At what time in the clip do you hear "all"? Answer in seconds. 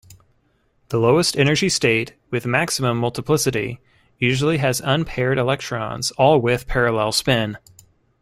6.17-6.39